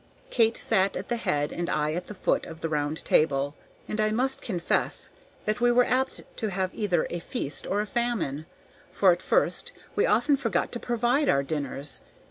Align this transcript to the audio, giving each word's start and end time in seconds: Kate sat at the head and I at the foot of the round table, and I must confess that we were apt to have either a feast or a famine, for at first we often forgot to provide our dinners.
Kate 0.31 0.57
sat 0.57 0.95
at 0.97 1.09
the 1.09 1.15
head 1.15 1.53
and 1.53 1.69
I 1.69 1.93
at 1.93 2.07
the 2.07 2.15
foot 2.15 2.47
of 2.47 2.61
the 2.61 2.69
round 2.69 3.05
table, 3.05 3.53
and 3.87 4.01
I 4.01 4.09
must 4.09 4.41
confess 4.41 5.09
that 5.45 5.61
we 5.61 5.71
were 5.71 5.85
apt 5.85 6.21
to 6.37 6.47
have 6.49 6.73
either 6.73 7.05
a 7.11 7.19
feast 7.19 7.67
or 7.67 7.81
a 7.81 7.85
famine, 7.85 8.47
for 8.91 9.11
at 9.11 9.21
first 9.21 9.71
we 9.95 10.07
often 10.07 10.37
forgot 10.37 10.71
to 10.71 10.79
provide 10.79 11.29
our 11.29 11.43
dinners. 11.43 12.01